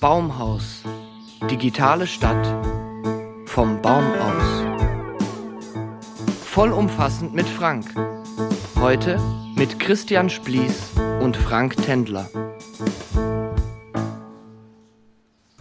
Baumhaus. 0.00 0.82
Digitale 1.50 2.06
Stadt. 2.06 2.46
Vom 3.46 3.80
Baum 3.82 4.04
aus. 4.04 4.64
Vollumfassend 6.44 7.34
mit 7.34 7.48
Frank. 7.48 7.94
Heute 8.80 9.18
mit 9.56 9.78
Christian 9.78 10.30
Splies 10.30 10.92
und 11.20 11.36
Frank 11.36 11.76
Tendler. 11.76 12.28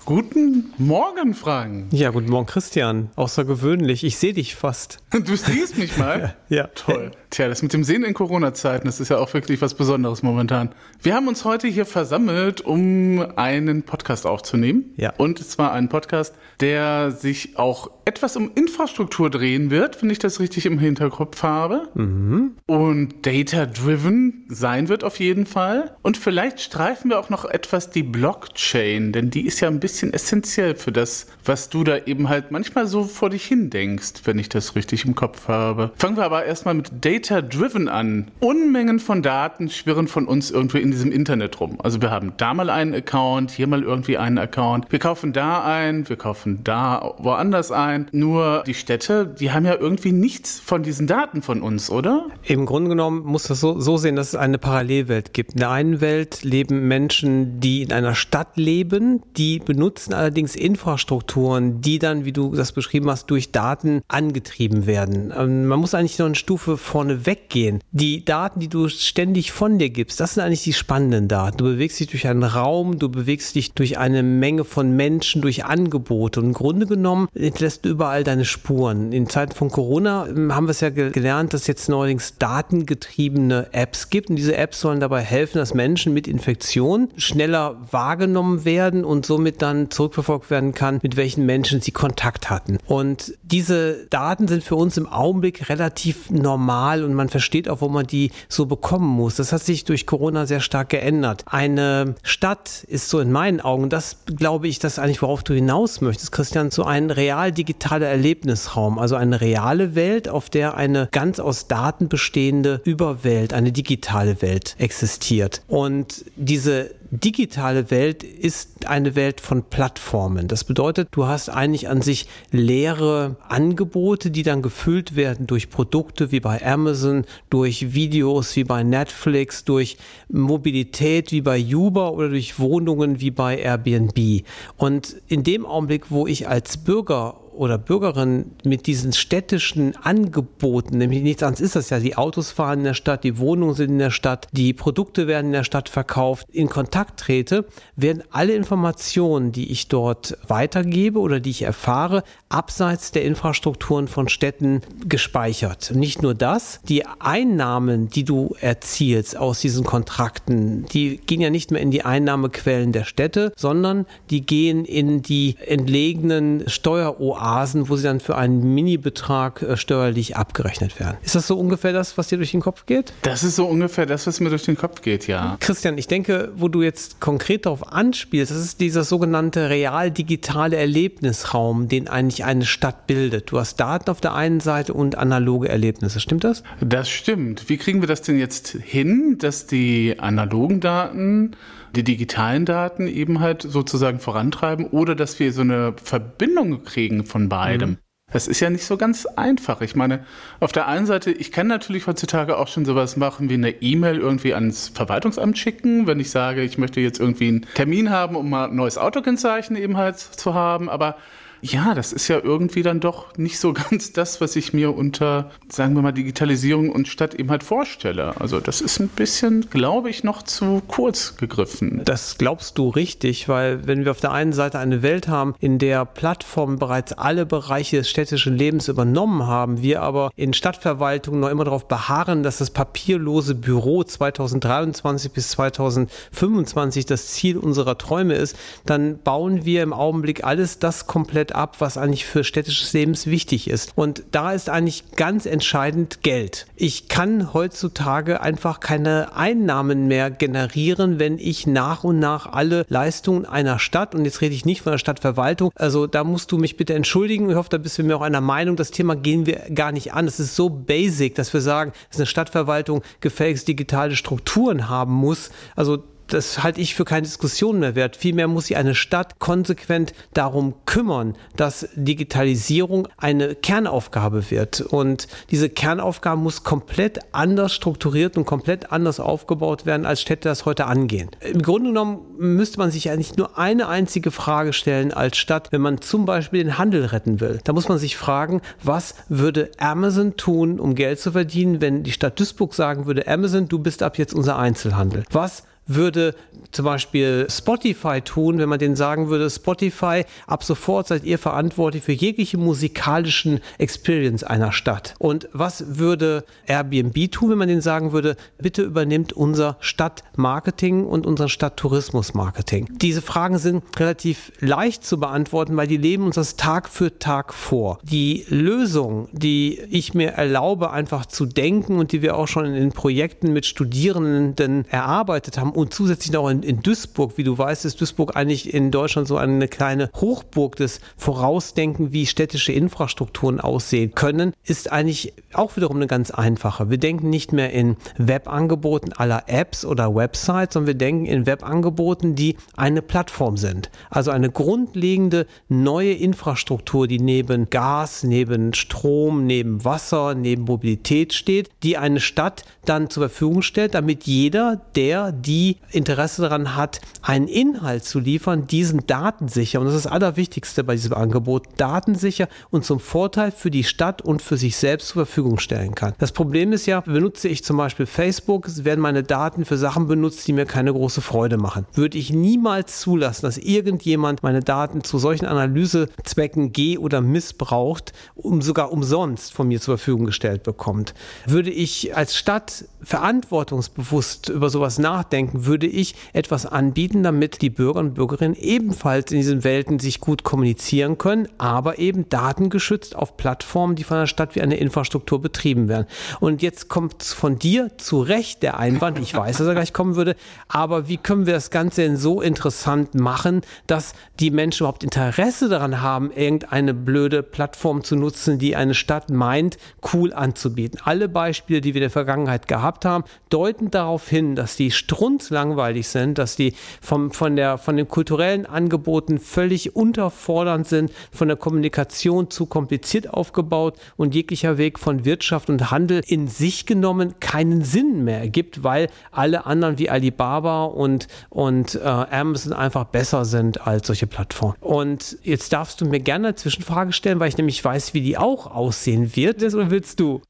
Guten 0.05 0.44
Morgen, 0.77 1.33
Frank. 1.33 1.87
Ja, 1.91 2.11
guten 2.11 2.29
Morgen, 2.29 2.45
Christian. 2.45 3.09
Außergewöhnlich. 3.15 4.03
Ich 4.03 4.17
sehe 4.17 4.33
dich 4.33 4.55
fast. 4.55 4.99
Du 5.11 5.35
siehst 5.35 5.77
mich 5.77 5.97
mal? 5.97 6.35
ja. 6.49 6.67
Toll. 6.67 7.11
Tja, 7.29 7.49
das 7.49 7.61
mit 7.61 7.73
dem 7.73 7.83
Sehen 7.83 8.03
in 8.03 8.13
Corona-Zeiten, 8.13 8.85
das 8.85 8.99
ist 8.99 9.09
ja 9.09 9.17
auch 9.17 9.33
wirklich 9.33 9.61
was 9.61 9.73
Besonderes 9.73 10.23
momentan. 10.23 10.69
Wir 11.01 11.15
haben 11.15 11.27
uns 11.27 11.43
heute 11.43 11.67
hier 11.67 11.85
versammelt, 11.85 12.61
um 12.61 13.25
einen 13.35 13.83
Podcast 13.83 14.25
aufzunehmen. 14.25 14.93
Ja. 14.95 15.13
Und 15.17 15.43
zwar 15.43 15.73
einen 15.73 15.89
Podcast, 15.89 16.33
der 16.61 17.11
sich 17.11 17.57
auch 17.57 17.89
etwas 18.05 18.37
um 18.37 18.51
Infrastruktur 18.55 19.29
drehen 19.29 19.71
wird, 19.71 20.01
wenn 20.01 20.09
ich 20.09 20.19
das 20.19 20.39
richtig 20.39 20.65
im 20.65 20.79
Hinterkopf 20.79 21.43
habe. 21.43 21.89
Mhm. 21.95 22.55
Und 22.67 23.25
data-driven 23.25 24.45
sein 24.47 24.87
wird 24.87 25.03
auf 25.03 25.19
jeden 25.19 25.45
Fall. 25.45 25.97
Und 26.03 26.17
vielleicht 26.17 26.61
streifen 26.61 27.09
wir 27.09 27.19
auch 27.19 27.29
noch 27.29 27.45
etwas 27.45 27.89
die 27.89 28.03
Blockchain, 28.03 29.11
denn 29.11 29.29
die 29.29 29.45
ist 29.45 29.59
ja 29.59 29.67
ein 29.67 29.79
bisschen 29.79 30.13
essentiell 30.13 30.44
für 30.47 30.91
das, 30.91 31.27
was 31.43 31.69
du 31.69 31.83
da 31.83 31.97
eben 32.05 32.29
halt 32.29 32.51
manchmal 32.51 32.87
so 32.87 33.03
vor 33.03 33.29
dich 33.29 33.45
hin 33.45 33.69
denkst, 33.69 34.21
wenn 34.25 34.39
ich 34.39 34.49
das 34.49 34.75
richtig 34.75 35.05
im 35.05 35.15
Kopf 35.15 35.47
habe. 35.47 35.91
Fangen 35.97 36.17
wir 36.17 36.23
aber 36.23 36.45
erstmal 36.45 36.73
mit 36.73 36.91
Data-driven 37.03 37.89
an. 37.89 38.31
Unmengen 38.39 38.99
von 38.99 39.21
Daten 39.21 39.69
schwirren 39.69 40.07
von 40.07 40.27
uns 40.27 40.51
irgendwie 40.51 40.79
in 40.79 40.91
diesem 40.91 41.11
Internet 41.11 41.59
rum. 41.59 41.77
Also 41.83 42.01
wir 42.01 42.11
haben 42.11 42.33
da 42.37 42.53
mal 42.53 42.69
einen 42.69 42.93
Account, 42.93 43.51
hier 43.51 43.67
mal 43.67 43.83
irgendwie 43.83 44.17
einen 44.17 44.37
Account. 44.37 44.91
Wir 44.91 44.99
kaufen 44.99 45.33
da 45.33 45.63
ein, 45.63 46.07
wir 46.09 46.15
kaufen 46.15 46.61
da 46.63 47.15
woanders 47.17 47.71
ein. 47.71 48.07
Nur 48.11 48.63
die 48.65 48.73
Städte, 48.73 49.25
die 49.25 49.51
haben 49.51 49.65
ja 49.65 49.75
irgendwie 49.75 50.11
nichts 50.11 50.59
von 50.59 50.83
diesen 50.83 51.07
Daten 51.07 51.41
von 51.41 51.61
uns, 51.61 51.89
oder? 51.89 52.27
Im 52.43 52.65
Grunde 52.65 52.89
genommen 52.89 53.23
muss 53.25 53.43
das 53.43 53.59
so, 53.59 53.79
so 53.79 53.97
sehen, 53.97 54.15
dass 54.15 54.29
es 54.29 54.35
eine 54.35 54.57
Parallelwelt 54.57 55.33
gibt. 55.33 55.53
In 55.53 55.59
der 55.59 55.71
einen 55.71 56.01
Welt 56.01 56.43
leben 56.43 56.87
Menschen, 56.87 57.59
die 57.59 57.81
in 57.81 57.91
einer 57.91 58.15
Stadt 58.15 58.57
leben, 58.57 59.21
die 59.37 59.59
benutzen 59.59 60.13
allerdings 60.13 60.34
Infrastrukturen, 60.35 61.81
die 61.81 61.99
dann, 61.99 62.25
wie 62.25 62.31
du 62.31 62.53
das 62.53 62.71
beschrieben 62.71 63.09
hast, 63.09 63.27
durch 63.27 63.51
Daten 63.51 64.01
angetrieben 64.07 64.85
werden. 64.85 65.33
Ähm, 65.35 65.65
man 65.67 65.79
muss 65.79 65.93
eigentlich 65.93 66.19
noch 66.19 66.25
eine 66.25 66.35
Stufe 66.35 66.77
vorne 66.77 67.25
weggehen. 67.25 67.79
Die 67.91 68.25
Daten, 68.25 68.59
die 68.59 68.67
du 68.67 68.87
ständig 68.89 69.51
von 69.51 69.79
dir 69.79 69.89
gibst, 69.89 70.19
das 70.19 70.33
sind 70.33 70.43
eigentlich 70.43 70.63
die 70.63 70.73
spannenden 70.73 71.27
Daten. 71.27 71.57
Du 71.57 71.65
bewegst 71.65 71.99
dich 71.99 72.07
durch 72.07 72.27
einen 72.27 72.43
Raum, 72.43 72.99
du 72.99 73.09
bewegst 73.09 73.55
dich 73.55 73.73
durch 73.73 73.97
eine 73.97 74.23
Menge 74.23 74.63
von 74.63 74.95
Menschen, 74.95 75.41
durch 75.41 75.65
Angebote. 75.65 76.39
Und 76.39 76.47
im 76.47 76.53
Grunde 76.53 76.85
genommen 76.85 77.27
hinterlässt 77.33 77.85
du 77.85 77.89
überall 77.89 78.23
deine 78.23 78.45
Spuren. 78.45 79.11
In 79.11 79.29
Zeiten 79.29 79.53
von 79.53 79.69
Corona 79.69 80.27
ähm, 80.27 80.53
haben 80.53 80.67
wir 80.67 80.71
es 80.71 80.81
ja 80.81 80.89
gelernt, 80.89 81.53
dass 81.53 81.61
es 81.61 81.67
jetzt 81.67 81.89
neuerdings 81.89 82.37
datengetriebene 82.37 83.69
Apps 83.71 84.09
gibt. 84.09 84.29
Und 84.29 84.35
diese 84.35 84.55
Apps 84.55 84.81
sollen 84.81 84.99
dabei 84.99 85.21
helfen, 85.21 85.57
dass 85.57 85.73
Menschen 85.73 86.13
mit 86.13 86.27
Infektion 86.27 87.09
schneller 87.17 87.77
wahrgenommen 87.91 88.65
werden 88.65 89.05
und 89.05 89.25
somit 89.25 89.61
dann 89.61 89.89
zurückverfolgt 89.89 90.24
werden 90.49 90.73
kann, 90.73 90.99
mit 91.01 91.15
welchen 91.15 91.45
Menschen 91.45 91.81
sie 91.81 91.91
Kontakt 91.91 92.49
hatten. 92.49 92.77
Und 92.87 93.33
diese 93.43 94.05
Daten 94.09 94.47
sind 94.47 94.63
für 94.63 94.75
uns 94.75 94.97
im 94.97 95.07
Augenblick 95.07 95.69
relativ 95.69 96.29
normal 96.29 97.03
und 97.03 97.13
man 97.13 97.29
versteht 97.29 97.69
auch, 97.69 97.81
wo 97.81 97.89
man 97.89 98.07
die 98.07 98.31
so 98.49 98.65
bekommen 98.65 99.07
muss. 99.07 99.35
Das 99.35 99.51
hat 99.51 99.63
sich 99.63 99.85
durch 99.85 100.05
Corona 100.05 100.45
sehr 100.45 100.59
stark 100.59 100.89
geändert. 100.89 101.45
Eine 101.47 102.15
Stadt 102.23 102.83
ist 102.87 103.09
so 103.09 103.19
in 103.19 103.31
meinen 103.31 103.61
Augen, 103.61 103.89
das 103.89 104.17
glaube 104.25 104.67
ich, 104.67 104.79
das 104.79 104.99
eigentlich, 104.99 105.21
worauf 105.21 105.43
du 105.43 105.53
hinaus 105.53 106.01
möchtest, 106.01 106.31
Christian, 106.31 106.71
so 106.71 106.83
ein 106.83 107.09
real 107.11 107.51
digitaler 107.51 108.07
Erlebnisraum, 108.07 108.99
also 108.99 109.15
eine 109.15 109.41
reale 109.41 109.95
Welt, 109.95 110.29
auf 110.29 110.49
der 110.49 110.75
eine 110.75 111.07
ganz 111.11 111.39
aus 111.39 111.67
Daten 111.67 112.09
bestehende 112.09 112.81
Überwelt, 112.83 113.53
eine 113.53 113.71
digitale 113.71 114.41
Welt 114.41 114.75
existiert. 114.77 115.61
Und 115.67 116.25
diese 116.35 116.91
digitale 117.11 117.91
Welt 117.91 118.23
ist 118.23 118.87
eine 118.87 119.15
Welt 119.15 119.41
von 119.41 119.63
Plattformen. 119.63 120.47
Das 120.47 120.63
bedeutet, 120.63 121.09
du 121.11 121.25
hast 121.25 121.49
eigentlich 121.49 121.87
an 121.87 122.01
sich 122.01 122.27
leere 122.51 123.37
Angebote, 123.47 124.31
die 124.31 124.43
dann 124.43 124.61
gefüllt 124.61 125.15
werden 125.15 125.47
durch 125.47 125.69
Produkte 125.69 126.31
wie 126.31 126.39
bei 126.39 126.65
Amazon, 126.65 127.25
durch 127.49 127.93
Videos 127.93 128.55
wie 128.55 128.63
bei 128.63 128.83
Netflix, 128.83 129.63
durch 129.63 129.97
Mobilität 130.29 131.31
wie 131.31 131.41
bei 131.41 131.63
Uber 131.63 132.13
oder 132.13 132.29
durch 132.29 132.59
Wohnungen 132.59 133.19
wie 133.19 133.31
bei 133.31 133.57
Airbnb. 133.57 134.43
Und 134.77 135.15
in 135.27 135.43
dem 135.43 135.65
Augenblick, 135.65 136.09
wo 136.09 136.27
ich 136.27 136.47
als 136.47 136.77
Bürger 136.77 137.39
oder 137.55 137.77
Bürgerin 137.77 138.51
mit 138.63 138.87
diesen 138.87 139.13
städtischen 139.13 139.95
Angeboten, 139.97 140.97
nämlich 140.97 141.23
nichts 141.23 141.43
anderes 141.43 141.61
ist 141.61 141.75
das 141.75 141.89
ja, 141.89 141.99
die 141.99 142.15
Autos 142.15 142.51
fahren 142.51 142.79
in 142.79 142.85
der 142.85 142.93
Stadt, 142.93 143.23
die 143.23 143.37
Wohnungen 143.37 143.75
sind 143.75 143.91
in 143.91 143.99
der 143.99 144.11
Stadt, 144.11 144.47
die 144.51 144.73
Produkte 144.73 145.27
werden 145.27 145.47
in 145.47 145.53
der 145.53 145.63
Stadt 145.63 145.89
verkauft, 145.89 146.47
in 146.51 146.69
Kontakt 146.69 147.19
trete, 147.19 147.65
werden 147.95 148.23
alle 148.31 148.53
Informationen, 148.53 149.51
die 149.51 149.71
ich 149.71 149.87
dort 149.87 150.37
weitergebe 150.47 151.19
oder 151.19 151.39
die 151.39 151.49
ich 151.49 151.61
erfahre, 151.61 152.23
abseits 152.49 153.11
der 153.11 153.23
Infrastrukturen 153.23 154.07
von 154.07 154.29
Städten 154.29 154.81
gespeichert. 155.07 155.91
Nicht 155.95 156.21
nur 156.21 156.33
das, 156.33 156.81
die 156.87 157.05
Einnahmen, 157.05 158.09
die 158.09 158.23
du 158.23 158.55
erzielst 158.59 159.37
aus 159.37 159.61
diesen 159.61 159.85
Kontrakten, 159.85 160.85
die 160.87 161.17
gehen 161.17 161.41
ja 161.41 161.49
nicht 161.49 161.71
mehr 161.71 161.81
in 161.81 161.91
die 161.91 162.03
Einnahmequellen 162.03 162.91
der 162.91 163.05
Städte, 163.05 163.53
sondern 163.55 164.05
die 164.29 164.45
gehen 164.45 164.85
in 164.85 165.21
die 165.21 165.55
entlegenen 165.65 166.67
Steueroasen, 166.67 167.44
wo 167.89 167.95
sie 167.95 168.03
dann 168.03 168.19
für 168.19 168.35
einen 168.35 168.73
Mini-Betrag 168.73 169.61
äh, 169.61 169.77
steuerlich 169.77 170.35
abgerechnet 170.35 170.99
werden. 170.99 171.17
Ist 171.23 171.35
das 171.35 171.47
so 171.47 171.57
ungefähr 171.57 171.93
das, 171.93 172.17
was 172.17 172.27
dir 172.27 172.37
durch 172.37 172.51
den 172.51 172.61
Kopf 172.61 172.85
geht? 172.85 173.13
Das 173.21 173.43
ist 173.43 173.55
so 173.55 173.65
ungefähr 173.65 174.05
das, 174.05 174.25
was 174.27 174.39
mir 174.39 174.49
durch 174.49 174.63
den 174.63 174.75
Kopf 174.75 175.01
geht, 175.01 175.27
ja. 175.27 175.57
Christian, 175.59 175.97
ich 175.97 176.07
denke, 176.07 176.51
wo 176.55 176.67
du 176.67 176.81
jetzt 176.81 177.19
konkret 177.19 177.65
darauf 177.65 177.91
anspielst, 177.91 178.51
das 178.51 178.57
ist 178.57 178.79
dieser 178.79 179.03
sogenannte 179.03 179.69
real-digitale 179.69 180.75
Erlebnisraum, 180.75 181.87
den 181.87 182.07
eigentlich 182.07 182.43
eine 182.45 182.65
Stadt 182.65 183.07
bildet. 183.07 183.51
Du 183.51 183.59
hast 183.59 183.79
Daten 183.79 184.09
auf 184.09 184.21
der 184.21 184.33
einen 184.33 184.59
Seite 184.59 184.93
und 184.93 185.17
analoge 185.17 185.69
Erlebnisse. 185.69 186.19
Stimmt 186.19 186.43
das? 186.43 186.63
Das 186.81 187.09
stimmt. 187.09 187.69
Wie 187.69 187.77
kriegen 187.77 188.01
wir 188.01 188.07
das 188.07 188.21
denn 188.21 188.39
jetzt 188.39 188.69
hin, 188.69 189.37
dass 189.37 189.67
die 189.67 190.15
analogen 190.19 190.79
Daten 190.79 191.55
die 191.95 192.03
digitalen 192.03 192.65
Daten 192.65 193.07
eben 193.07 193.39
halt 193.39 193.61
sozusagen 193.61 194.19
vorantreiben 194.19 194.87
oder 194.87 195.15
dass 195.15 195.39
wir 195.39 195.51
so 195.53 195.61
eine 195.61 195.93
Verbindung 196.01 196.83
kriegen 196.83 197.25
von 197.25 197.49
beidem? 197.49 197.89
Mhm. 197.91 197.97
Das 198.31 198.47
ist 198.47 198.59
ja 198.59 198.69
nicht 198.69 198.85
so 198.85 198.97
ganz 198.97 199.25
einfach. 199.25 199.81
Ich 199.81 199.95
meine, 199.95 200.25
auf 200.59 200.71
der 200.71 200.87
einen 200.87 201.05
Seite, 201.05 201.31
ich 201.31 201.51
kann 201.51 201.67
natürlich 201.67 202.07
heutzutage 202.07 202.57
auch 202.57 202.67
schon 202.67 202.83
sowas 202.83 203.17
machen 203.17 203.49
wie 203.49 203.53
eine 203.53 203.81
E-Mail 203.81 204.17
irgendwie 204.17 204.53
ans 204.53 204.89
Verwaltungsamt 204.89 205.57
schicken, 205.57 206.07
wenn 206.07 206.19
ich 206.19 206.31
sage, 206.31 206.63
ich 206.63 206.77
möchte 206.77 206.99
jetzt 207.01 207.19
irgendwie 207.19 207.47
einen 207.49 207.65
Termin 207.75 208.09
haben, 208.09 208.35
um 208.35 208.49
mal 208.49 208.65
ein 208.69 208.75
neues 208.75 208.97
Autokennzeichen 208.97 209.75
eben 209.75 209.95
halt 209.95 210.17
zu 210.17 210.55
haben. 210.55 210.89
Aber 210.89 211.17
ja, 211.61 211.93
das 211.93 212.13
ist 212.13 212.27
ja 212.27 212.39
irgendwie 212.41 212.83
dann 212.83 212.99
doch 212.99 213.37
nicht 213.37 213.59
so 213.59 213.73
ganz 213.89 214.13
das, 214.13 214.41
was 214.41 214.55
ich 214.55 214.73
mir 214.73 214.95
unter, 214.95 215.51
sagen 215.69 215.95
wir 215.95 216.01
mal, 216.01 216.11
Digitalisierung 216.11 216.89
und 216.89 217.07
Stadt 217.07 217.33
eben 217.33 217.49
halt 217.51 217.63
vorstelle. 217.63 218.39
Also 218.39 218.59
das 218.59 218.81
ist 218.81 218.99
ein 218.99 219.07
bisschen, 219.07 219.69
glaube 219.69 220.09
ich, 220.09 220.23
noch 220.23 220.43
zu 220.43 220.81
kurz 220.87 221.37
gegriffen. 221.37 222.01
Das 222.05 222.37
glaubst 222.37 222.77
du 222.77 222.89
richtig, 222.89 223.49
weil 223.49 223.87
wenn 223.87 224.05
wir 224.05 224.11
auf 224.11 224.21
der 224.21 224.31
einen 224.31 224.53
Seite 224.53 224.79
eine 224.79 225.01
Welt 225.01 225.27
haben, 225.27 225.55
in 225.59 225.79
der 225.79 226.05
Plattformen 226.05 226.79
bereits 226.79 227.13
alle 227.13 227.45
Bereiche 227.45 227.97
des 227.97 228.09
städtischen 228.09 228.55
Lebens 228.55 228.87
übernommen 228.87 229.47
haben, 229.47 229.81
wir 229.81 230.01
aber 230.01 230.31
in 230.35 230.53
Stadtverwaltungen 230.53 231.39
noch 231.39 231.49
immer 231.49 231.65
darauf 231.65 231.87
beharren, 231.87 232.43
dass 232.43 232.57
das 232.59 232.69
papierlose 232.69 233.55
Büro 233.55 234.03
2023 234.03 235.31
bis 235.31 235.49
2025 235.49 237.05
das 237.05 237.27
Ziel 237.27 237.57
unserer 237.57 237.97
Träume 237.97 238.35
ist, 238.35 238.55
dann 238.85 239.19
bauen 239.19 239.65
wir 239.65 239.83
im 239.83 239.93
Augenblick 239.93 240.43
alles 240.43 240.79
das 240.79 241.07
komplett 241.07 241.44
ab, 241.53 241.75
was 241.79 241.97
eigentlich 241.97 242.25
für 242.25 242.43
städtisches 242.43 242.93
Leben 242.93 243.15
wichtig 243.25 243.69
ist. 243.69 243.91
Und 243.95 244.23
da 244.31 244.53
ist 244.53 244.69
eigentlich 244.69 245.11
ganz 245.15 245.45
entscheidend 245.45 246.23
Geld. 246.23 246.65
Ich 246.75 247.07
kann 247.07 247.53
heutzutage 247.53 248.41
einfach 248.41 248.79
keine 248.79 249.35
Einnahmen 249.35 250.07
mehr 250.07 250.31
generieren, 250.31 251.19
wenn 251.19 251.37
ich 251.37 251.67
nach 251.67 252.03
und 252.03 252.19
nach 252.19 252.47
alle 252.47 252.85
Leistungen 252.89 253.45
einer 253.45 253.79
Stadt, 253.79 254.15
und 254.15 254.25
jetzt 254.25 254.41
rede 254.41 254.55
ich 254.55 254.65
nicht 254.65 254.81
von 254.81 254.91
der 254.91 254.97
Stadtverwaltung, 254.97 255.71
also 255.75 256.07
da 256.07 256.23
musst 256.23 256.51
du 256.51 256.57
mich 256.57 256.77
bitte 256.77 256.93
entschuldigen, 256.93 257.49
ich 257.49 257.55
hoffe, 257.55 257.69
da 257.69 257.77
bist 257.77 257.97
du 257.97 258.03
mir 258.03 258.15
auch 258.15 258.21
einer 258.21 258.41
Meinung, 258.41 258.75
das 258.75 258.91
Thema 258.91 259.15
gehen 259.15 259.45
wir 259.45 259.63
gar 259.73 259.91
nicht 259.91 260.13
an. 260.13 260.27
Es 260.27 260.39
ist 260.39 260.55
so 260.55 260.69
basic, 260.69 261.35
dass 261.35 261.53
wir 261.53 261.61
sagen, 261.61 261.91
dass 262.09 262.19
eine 262.19 262.25
Stadtverwaltung 262.25 263.01
gefälligst 263.19 263.67
digitale 263.67 264.15
Strukturen 264.15 264.89
haben 264.89 265.13
muss. 265.13 265.49
Also 265.75 266.03
das 266.27 266.63
halte 266.63 266.81
ich 266.81 266.95
für 266.95 267.05
keine 267.05 267.23
Diskussion 267.23 267.79
mehr 267.79 267.95
wert. 267.95 268.15
Vielmehr 268.15 268.47
muss 268.47 268.67
sich 268.67 268.77
eine 268.77 268.95
Stadt 268.95 269.39
konsequent 269.39 270.13
darum 270.33 270.73
kümmern, 270.85 271.35
dass 271.55 271.87
Digitalisierung 271.95 273.07
eine 273.17 273.55
Kernaufgabe 273.55 274.49
wird. 274.51 274.81
Und 274.81 275.27
diese 275.51 275.69
Kernaufgabe 275.69 276.41
muss 276.41 276.63
komplett 276.63 277.19
anders 277.31 277.73
strukturiert 277.73 278.37
und 278.37 278.45
komplett 278.45 278.91
anders 278.91 279.19
aufgebaut 279.19 279.85
werden, 279.85 280.05
als 280.05 280.21
Städte 280.21 280.49
das 280.49 280.65
heute 280.65 280.85
angehen. 280.85 281.29
Im 281.41 281.61
Grunde 281.61 281.89
genommen 281.89 282.21
müsste 282.37 282.79
man 282.79 282.91
sich 282.91 283.09
eigentlich 283.09 283.37
nur 283.37 283.57
eine 283.57 283.87
einzige 283.87 284.31
Frage 284.31 284.73
stellen 284.73 285.13
als 285.13 285.37
Stadt, 285.37 285.71
wenn 285.71 285.81
man 285.81 286.01
zum 286.01 286.25
Beispiel 286.25 286.63
den 286.63 286.77
Handel 286.77 287.05
retten 287.05 287.39
will. 287.39 287.59
Da 287.63 287.73
muss 287.73 287.89
man 287.89 287.97
sich 287.97 288.17
fragen, 288.17 288.61
was 288.83 289.15
würde 289.29 289.71
Amazon 289.77 290.37
tun, 290.37 290.79
um 290.79 290.95
Geld 290.95 291.19
zu 291.19 291.31
verdienen, 291.31 291.81
wenn 291.81 292.03
die 292.03 292.11
Stadt 292.11 292.39
Duisburg 292.39 292.73
sagen 292.73 293.05
würde, 293.05 293.27
Amazon, 293.27 293.67
du 293.67 293.79
bist 293.79 294.03
ab 294.03 294.17
jetzt 294.17 294.33
unser 294.33 294.57
Einzelhandel. 294.57 295.23
Was 295.31 295.63
würde 295.87 296.35
zum 296.71 296.85
Beispiel 296.85 297.47
Spotify 297.49 298.21
tun, 298.21 298.57
wenn 298.57 298.69
man 298.69 298.79
denen 298.79 298.95
sagen 298.95 299.29
würde, 299.29 299.49
Spotify, 299.49 300.25
ab 300.47 300.63
sofort 300.63 301.07
seid 301.07 301.23
ihr 301.23 301.37
verantwortlich 301.37 302.03
für 302.03 302.11
jegliche 302.11 302.57
musikalischen 302.57 303.59
Experience 303.77 304.43
einer 304.43 304.71
Stadt. 304.71 305.15
Und 305.19 305.47
was 305.53 305.97
würde 305.97 306.43
Airbnb 306.65 307.31
tun, 307.31 307.51
wenn 307.51 307.57
man 307.57 307.67
denen 307.67 307.81
sagen 307.81 308.11
würde, 308.11 308.35
bitte 308.57 308.81
übernimmt 308.81 309.33
unser 309.33 309.77
Stadtmarketing 309.79 311.05
und 311.05 311.25
unseren 311.25 311.49
Stadttourismusmarketing? 311.49 312.89
Diese 313.01 313.21
Fragen 313.21 313.57
sind 313.57 313.83
relativ 313.97 314.51
leicht 314.59 315.05
zu 315.05 315.19
beantworten, 315.19 315.77
weil 315.77 315.87
die 315.87 315.97
leben 315.97 316.25
uns 316.25 316.35
das 316.35 316.55
Tag 316.55 316.89
für 316.89 317.19
Tag 317.19 317.53
vor. 317.53 317.99
Die 318.03 318.45
Lösung, 318.49 319.29
die 319.31 319.79
ich 319.89 320.13
mir 320.13 320.31
erlaube, 320.31 320.91
einfach 320.91 321.25
zu 321.25 321.45
denken 321.45 321.99
und 321.99 322.11
die 322.11 322.21
wir 322.21 322.35
auch 322.35 322.47
schon 322.47 322.65
in 322.65 322.73
den 322.73 322.91
Projekten 322.91 323.53
mit 323.53 323.65
Studierenden 323.65 324.85
erarbeitet 324.89 325.57
haben, 325.57 325.74
und 325.75 325.93
zusätzlich 325.93 326.31
noch 326.31 326.49
in, 326.49 326.63
in 326.63 326.81
Duisburg, 326.81 327.33
wie 327.37 327.43
du 327.43 327.57
weißt, 327.57 327.85
ist 327.85 327.99
Duisburg 327.99 328.35
eigentlich 328.35 328.73
in 328.73 328.91
Deutschland 328.91 329.27
so 329.27 329.37
eine 329.37 329.67
kleine 329.67 330.09
Hochburg 330.15 330.75
des 330.77 331.01
Vorausdenken, 331.17 332.13
wie 332.13 332.25
städtische 332.25 332.71
Infrastrukturen 332.71 333.59
aussehen 333.59 334.15
können, 334.15 334.53
ist 334.63 334.91
eigentlich 334.91 335.33
auch 335.53 335.75
wiederum 335.75 335.97
eine 335.97 336.07
ganz 336.07 336.31
einfache. 336.31 336.89
Wir 336.89 336.97
denken 336.97 337.29
nicht 337.29 337.51
mehr 337.51 337.71
in 337.73 337.97
Webangeboten 338.17 339.13
aller 339.13 339.43
Apps 339.47 339.85
oder 339.85 340.15
Websites, 340.15 340.73
sondern 340.73 340.87
wir 340.87 340.93
denken 340.95 341.25
in 341.25 341.45
Webangeboten, 341.45 342.35
die 342.35 342.55
eine 342.75 343.01
Plattform 343.01 343.57
sind. 343.57 343.89
Also 344.09 344.31
eine 344.31 344.49
grundlegende 344.49 345.45
neue 345.67 346.13
Infrastruktur, 346.13 347.07
die 347.07 347.19
neben 347.19 347.69
Gas, 347.69 348.23
neben 348.23 348.73
Strom, 348.73 349.45
neben 349.45 349.83
Wasser, 349.83 350.35
neben 350.35 350.63
Mobilität 350.63 351.33
steht, 351.33 351.69
die 351.83 351.97
eine 351.97 352.19
Stadt 352.19 352.63
dann 352.85 353.09
zur 353.09 353.29
Verfügung 353.29 353.61
stellt, 353.61 353.95
damit 353.95 354.23
jeder, 354.23 354.81
der 354.95 355.31
die 355.31 355.64
die 355.65 355.77
Interesse 355.91 356.43
daran 356.43 356.75
hat, 356.75 357.01
einen 357.21 357.47
Inhalt 357.47 358.03
zu 358.03 358.19
liefern, 358.19 358.67
diesen 358.67 359.07
datensicher, 359.07 359.79
und 359.79 359.87
das 359.87 359.95
ist 359.95 360.05
das 360.05 360.11
Allerwichtigste 360.11 360.83
bei 360.83 360.93
diesem 360.93 361.13
Angebot, 361.13 361.65
datensicher 361.77 362.47
und 362.69 362.85
zum 362.85 362.99
Vorteil 362.99 363.51
für 363.51 363.71
die 363.71 363.83
Stadt 363.83 364.21
und 364.21 364.41
für 364.41 364.57
sich 364.57 364.77
selbst 364.77 365.09
zur 365.09 365.25
Verfügung 365.25 365.57
stellen 365.57 365.95
kann. 365.95 366.13
Das 366.19 366.31
Problem 366.31 366.71
ist 366.71 366.85
ja, 366.85 367.01
benutze 367.01 367.47
ich 367.47 367.63
zum 367.63 367.77
Beispiel 367.77 368.05
Facebook, 368.05 368.67
werden 368.83 369.01
meine 369.01 369.23
Daten 369.23 369.65
für 369.65 369.77
Sachen 369.77 370.07
benutzt, 370.07 370.47
die 370.47 370.53
mir 370.53 370.65
keine 370.65 370.93
große 370.93 371.21
Freude 371.21 371.57
machen. 371.57 371.85
Würde 371.93 372.17
ich 372.17 372.31
niemals 372.31 372.99
zulassen, 372.99 373.45
dass 373.45 373.57
irgendjemand 373.57 374.43
meine 374.43 374.61
Daten 374.61 375.03
zu 375.03 375.17
solchen 375.17 375.45
Analysezwecken 375.45 376.73
geh- 376.73 376.97
oder 376.97 377.21
missbraucht, 377.21 378.13
um 378.35 378.61
sogar 378.61 378.91
umsonst 378.91 379.53
von 379.53 379.67
mir 379.67 379.81
zur 379.81 379.97
Verfügung 379.97 380.25
gestellt 380.25 380.63
bekommt. 380.63 381.13
Würde 381.47 381.71
ich 381.71 382.15
als 382.15 382.35
Stadt 382.35 382.85
verantwortungsbewusst 383.01 384.49
über 384.49 384.69
sowas 384.69 384.99
nachdenken, 384.99 385.54
würde 385.63 385.87
ich 385.87 386.15
etwas 386.33 386.65
anbieten, 386.65 387.23
damit 387.23 387.61
die 387.61 387.69
Bürger 387.69 387.99
und 387.99 388.15
Bürgerinnen 388.15 388.55
ebenfalls 388.55 389.31
in 389.31 389.37
diesen 389.37 389.63
Welten 389.63 389.99
sich 389.99 390.19
gut 390.19 390.43
kommunizieren 390.43 391.17
können, 391.17 391.47
aber 391.57 391.99
eben 391.99 392.27
datengeschützt 392.27 393.15
auf 393.15 393.37
Plattformen, 393.37 393.95
die 393.95 394.03
von 394.03 394.17
der 394.17 394.27
Stadt 394.27 394.55
wie 394.55 394.61
eine 394.61 394.75
Infrastruktur 394.75 395.41
betrieben 395.41 395.87
werden. 395.87 396.07
Und 396.39 396.61
jetzt 396.61 396.89
kommt 396.89 397.23
von 397.23 397.59
dir 397.59 397.91
zu 397.97 398.21
Recht 398.21 398.63
der 398.63 398.79
Einwand, 398.79 399.19
ich 399.19 399.33
weiß, 399.33 399.57
dass 399.57 399.67
er 399.67 399.73
gleich 399.73 399.93
kommen 399.93 400.15
würde, 400.15 400.35
aber 400.67 401.07
wie 401.07 401.17
können 401.17 401.45
wir 401.45 401.53
das 401.53 401.69
Ganze 401.69 402.01
denn 402.01 402.17
so 402.17 402.41
interessant 402.41 403.15
machen, 403.15 403.61
dass 403.87 404.13
die 404.39 404.51
Menschen 404.51 404.83
überhaupt 404.83 405.03
Interesse 405.03 405.69
daran 405.69 406.01
haben, 406.01 406.31
irgendeine 406.31 406.93
blöde 406.93 407.43
Plattform 407.43 408.03
zu 408.03 408.15
nutzen, 408.15 408.59
die 408.59 408.75
eine 408.75 408.93
Stadt 408.93 409.29
meint, 409.29 409.77
cool 410.13 410.33
anzubieten. 410.33 410.99
Alle 411.03 411.29
Beispiele, 411.29 411.81
die 411.81 411.93
wir 411.93 412.01
in 412.01 412.05
der 412.05 412.09
Vergangenheit 412.09 412.67
gehabt 412.67 413.05
haben, 413.05 413.23
deuten 413.49 413.91
darauf 413.91 414.27
hin, 414.27 414.55
dass 414.55 414.75
die 414.75 414.91
Strunz 414.91 415.44
langweilig 415.49 416.07
sind, 416.07 416.37
dass 416.37 416.55
die 416.55 416.73
vom, 417.01 417.31
von, 417.31 417.55
der, 417.55 417.77
von 417.77 417.97
den 417.97 418.07
kulturellen 418.07 418.65
Angeboten 418.65 419.39
völlig 419.39 419.95
unterfordernd 419.95 420.87
sind, 420.87 421.11
von 421.31 421.47
der 421.47 421.57
Kommunikation 421.57 422.49
zu 422.49 422.65
kompliziert 422.65 423.29
aufgebaut 423.29 423.97
und 424.17 424.35
jeglicher 424.35 424.77
Weg 424.77 424.99
von 424.99 425.25
Wirtschaft 425.25 425.69
und 425.69 425.91
Handel 425.91 426.21
in 426.27 426.47
sich 426.47 426.85
genommen 426.85 427.39
keinen 427.39 427.83
Sinn 427.83 428.23
mehr 428.23 428.39
ergibt, 428.39 428.83
weil 428.83 429.09
alle 429.31 429.65
anderen 429.65 429.97
wie 429.97 430.09
Alibaba 430.09 430.85
und, 430.85 431.27
und 431.49 431.95
äh, 431.95 431.99
Amazon 431.99 432.73
einfach 432.73 433.05
besser 433.05 433.45
sind 433.45 433.85
als 433.85 434.07
solche 434.07 434.27
Plattformen. 434.27 434.75
Und 434.81 435.37
jetzt 435.43 435.73
darfst 435.73 436.01
du 436.01 436.05
mir 436.05 436.19
gerne 436.19 436.47
eine 436.47 436.55
Zwischenfrage 436.55 437.13
stellen, 437.13 437.39
weil 437.39 437.49
ich 437.49 437.57
nämlich 437.57 437.83
weiß, 437.83 438.13
wie 438.13 438.21
die 438.21 438.37
auch 438.37 438.67
aussehen 438.67 439.35
wird. 439.35 439.63
Oder 439.63 439.89
willst 439.91 440.19
du? 440.19 440.41